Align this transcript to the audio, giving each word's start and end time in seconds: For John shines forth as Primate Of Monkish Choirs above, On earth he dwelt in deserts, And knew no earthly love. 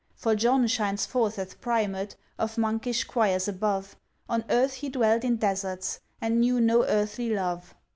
For 0.15 0.33
John 0.33 0.65
shines 0.65 1.05
forth 1.05 1.37
as 1.37 1.53
Primate 1.53 2.15
Of 2.39 2.57
Monkish 2.57 3.03
Choirs 3.03 3.47
above, 3.47 3.95
On 4.27 4.43
earth 4.49 4.73
he 4.73 4.89
dwelt 4.89 5.23
in 5.23 5.35
deserts, 5.37 5.99
And 6.19 6.39
knew 6.39 6.59
no 6.59 6.83
earthly 6.85 7.29
love. 7.31 7.75